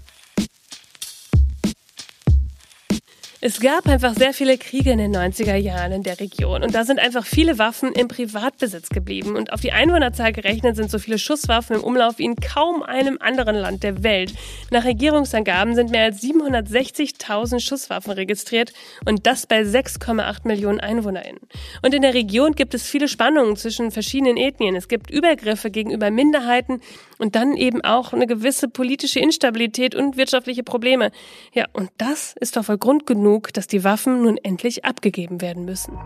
Es 3.41 3.62
gab 3.62 3.88
einfach 3.88 4.15
sehr 4.15 4.34
viele 4.34 4.58
Kriege 4.58 4.91
in 4.91 4.98
den 4.98 5.15
90er 5.15 5.55
Jahren 5.55 5.93
in 5.93 6.03
der 6.03 6.19
Region 6.19 6.62
und 6.62 6.75
da 6.75 6.84
sind 6.84 7.00
einfach 7.00 7.25
viele 7.25 7.58
Waffen 7.58 7.93
im 7.93 8.10
Privatbesitz 8.10 8.89
geblieben 8.89 9.38
und 9.38 9.53
auf 9.53 9.62
die 9.62 9.72
Einwohnerzahl 9.72 10.34
gerechnet 10.34 10.75
sind 10.75 10.91
so 10.91 11.00
viele 11.00 11.17
Schusswaffen 11.17 11.77
im 11.77 11.81
Umlauf 11.81 12.17
wie 12.17 12.25
in 12.25 12.36
kaum 12.36 12.84
einem 12.84 13.17
anderen 13.22 13.55
Land 13.55 13.84
der 13.84 14.03
Welt. 14.03 14.34
Nach 14.72 14.84
Regierungsangaben 14.84 15.74
sind 15.74 15.89
mehr 15.89 16.03
als 16.03 16.22
760.000 16.22 17.62
Schusswaffen 17.62 18.12
registriert 18.12 18.74
und 19.05 19.25
das 19.25 19.48
bei 19.48 19.62
6,8 19.62 20.46
Millionen 20.46 20.81
EinwohnerInnen. 20.81 21.39
Und 21.81 21.93
in 21.93 22.01
der 22.01 22.15
Region 22.15 22.55
gibt 22.55 22.74
es 22.74 22.89
viele 22.89 23.08
Spannungen 23.08 23.55
zwischen 23.55 23.91
verschiedenen 23.91 24.36
Ethnien. 24.36 24.75
Es 24.75 24.89
gibt 24.89 25.10
Übergriffe 25.10 25.72
gegenüber 25.72 26.12
Minderheiten 26.12 26.81
und 27.19 27.36
dann 27.36 27.55
eben 27.55 27.86
auch 27.86 28.12
eine 28.12 28.27
gewisse 28.27 28.67
politische 28.67 29.22
Instabilität 29.22 29.96
und 29.96 30.17
wirtschaftliche 30.17 30.63
Probleme. 30.63 31.12
Ja, 31.53 31.67
und 31.72 31.89
das 31.98 32.36
ist 32.41 32.58
doch 32.58 32.67
wohl 32.67 32.77
Grund 32.77 33.05
genug, 33.05 33.28
genug, 33.29 33.53
dass 33.53 33.67
die 33.67 33.83
Waffen 33.83 34.24
nun 34.24 34.38
endlich 34.38 34.86
abgegeben 34.86 35.41
werden 35.41 35.65
müssen. 35.65 35.98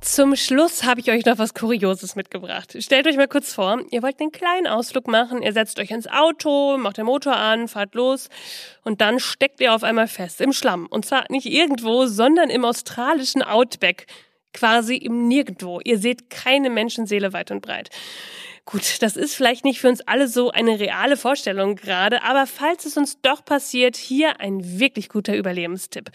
Zum 0.00 0.34
Schluss 0.34 0.84
habe 0.84 1.00
ich 1.00 1.10
euch 1.10 1.26
noch 1.26 1.36
was 1.38 1.52
Kurioses 1.52 2.16
mitgebracht. 2.16 2.74
Stellt 2.80 3.06
euch 3.06 3.16
mal 3.16 3.28
kurz 3.28 3.52
vor, 3.52 3.80
ihr 3.90 4.02
wollt 4.02 4.18
einen 4.18 4.32
kleinen 4.32 4.66
Ausflug 4.66 5.06
machen, 5.06 5.42
ihr 5.42 5.52
setzt 5.52 5.78
euch 5.78 5.90
ins 5.90 6.06
Auto, 6.06 6.78
macht 6.78 6.96
den 6.96 7.04
Motor 7.04 7.36
an, 7.36 7.68
fahrt 7.68 7.94
los 7.94 8.30
und 8.82 9.02
dann 9.02 9.20
steckt 9.20 9.60
ihr 9.60 9.74
auf 9.74 9.84
einmal 9.84 10.08
fest 10.08 10.40
im 10.40 10.54
Schlamm. 10.54 10.86
Und 10.86 11.04
zwar 11.04 11.24
nicht 11.28 11.46
irgendwo, 11.46 12.06
sondern 12.06 12.48
im 12.48 12.64
australischen 12.64 13.42
Outback. 13.42 14.06
Quasi 14.52 14.96
im 14.96 15.28
Nirgendwo. 15.28 15.80
Ihr 15.84 15.98
seht 15.98 16.28
keine 16.28 16.70
Menschenseele 16.70 17.32
weit 17.32 17.52
und 17.52 17.60
breit. 17.60 17.88
Gut, 18.64 19.02
das 19.02 19.16
ist 19.16 19.34
vielleicht 19.34 19.64
nicht 19.64 19.80
für 19.80 19.88
uns 19.88 20.00
alle 20.02 20.28
so 20.28 20.50
eine 20.50 20.78
reale 20.78 21.16
Vorstellung 21.16 21.76
gerade, 21.76 22.22
aber 22.22 22.46
falls 22.46 22.84
es 22.84 22.96
uns 22.96 23.20
doch 23.20 23.44
passiert, 23.44 23.96
hier 23.96 24.40
ein 24.40 24.78
wirklich 24.78 25.08
guter 25.08 25.36
Überlebenstipp. 25.36 26.10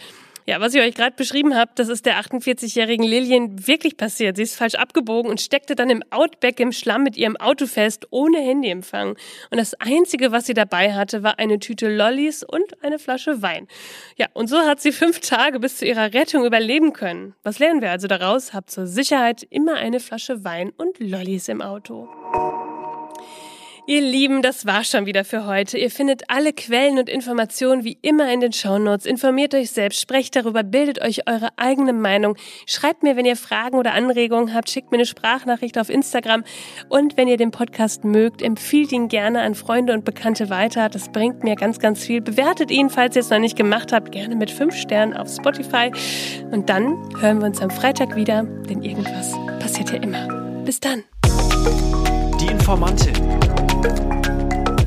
Ja, 0.48 0.60
was 0.60 0.74
ich 0.74 0.80
euch 0.80 0.94
gerade 0.94 1.16
beschrieben 1.16 1.56
habe, 1.56 1.72
das 1.74 1.88
ist 1.88 2.06
der 2.06 2.20
48-jährigen 2.20 3.04
Lilien 3.04 3.66
wirklich 3.66 3.96
passiert. 3.96 4.36
Sie 4.36 4.44
ist 4.44 4.54
falsch 4.54 4.76
abgebogen 4.76 5.28
und 5.28 5.40
steckte 5.40 5.74
dann 5.74 5.90
im 5.90 6.04
Outback 6.10 6.60
im 6.60 6.70
Schlamm 6.70 7.02
mit 7.02 7.16
ihrem 7.16 7.36
Auto 7.36 7.66
fest, 7.66 8.06
ohne 8.10 8.38
Handyempfang. 8.38 9.16
Und 9.50 9.58
das 9.58 9.74
Einzige, 9.74 10.30
was 10.30 10.46
sie 10.46 10.54
dabei 10.54 10.94
hatte, 10.94 11.24
war 11.24 11.40
eine 11.40 11.58
Tüte 11.58 11.92
Lollis 11.92 12.44
und 12.44 12.80
eine 12.84 13.00
Flasche 13.00 13.42
Wein. 13.42 13.66
Ja, 14.16 14.26
und 14.34 14.46
so 14.46 14.58
hat 14.60 14.80
sie 14.80 14.92
fünf 14.92 15.18
Tage 15.18 15.58
bis 15.58 15.78
zu 15.78 15.84
ihrer 15.84 16.14
Rettung 16.14 16.44
überleben 16.44 16.92
können. 16.92 17.34
Was 17.42 17.58
lernen 17.58 17.80
wir 17.80 17.90
also 17.90 18.06
daraus? 18.06 18.54
Habt 18.54 18.70
zur 18.70 18.86
Sicherheit 18.86 19.42
immer 19.50 19.74
eine 19.74 19.98
Flasche 19.98 20.44
Wein 20.44 20.70
und 20.76 21.00
Lollis 21.00 21.48
im 21.48 21.60
Auto. 21.60 22.08
Ihr 23.88 24.00
Lieben, 24.00 24.42
das 24.42 24.66
war 24.66 24.82
schon 24.82 25.06
wieder 25.06 25.24
für 25.24 25.46
heute. 25.46 25.78
Ihr 25.78 25.92
findet 25.92 26.28
alle 26.28 26.52
Quellen 26.52 26.98
und 26.98 27.08
Informationen 27.08 27.84
wie 27.84 27.96
immer 28.02 28.32
in 28.32 28.40
den 28.40 28.52
Shownotes. 28.52 29.06
Informiert 29.06 29.54
euch 29.54 29.70
selbst, 29.70 30.00
sprecht 30.00 30.34
darüber, 30.34 30.64
bildet 30.64 31.00
euch 31.00 31.28
eure 31.28 31.50
eigene 31.56 31.92
Meinung. 31.92 32.36
Schreibt 32.66 33.04
mir, 33.04 33.14
wenn 33.14 33.24
ihr 33.24 33.36
Fragen 33.36 33.78
oder 33.78 33.94
Anregungen 33.94 34.52
habt, 34.52 34.70
schickt 34.70 34.90
mir 34.90 34.96
eine 34.96 35.06
Sprachnachricht 35.06 35.78
auf 35.78 35.88
Instagram. 35.88 36.42
Und 36.88 37.16
wenn 37.16 37.28
ihr 37.28 37.36
den 37.36 37.52
Podcast 37.52 38.02
mögt, 38.02 38.42
empfiehlt 38.42 38.90
ihn 38.90 39.06
gerne 39.06 39.42
an 39.42 39.54
Freunde 39.54 39.92
und 39.92 40.04
Bekannte 40.04 40.50
weiter. 40.50 40.88
Das 40.88 41.12
bringt 41.12 41.44
mir 41.44 41.54
ganz, 41.54 41.78
ganz 41.78 42.04
viel. 42.04 42.20
Bewertet 42.20 42.72
ihn, 42.72 42.90
falls 42.90 43.14
ihr 43.14 43.20
es 43.20 43.30
noch 43.30 43.38
nicht 43.38 43.56
gemacht 43.56 43.92
habt, 43.92 44.10
gerne 44.10 44.34
mit 44.34 44.50
fünf 44.50 44.74
Sternen 44.74 45.16
auf 45.16 45.28
Spotify. 45.28 45.92
Und 46.50 46.68
dann 46.68 47.08
hören 47.20 47.38
wir 47.38 47.46
uns 47.46 47.62
am 47.62 47.70
Freitag 47.70 48.16
wieder, 48.16 48.42
denn 48.42 48.82
irgendwas 48.82 49.32
passiert 49.60 49.92
ja 49.92 50.02
immer. 50.02 50.26
Bis 50.64 50.80
dann. 50.80 51.04
Die 52.40 52.46
Informantin. 52.48 53.14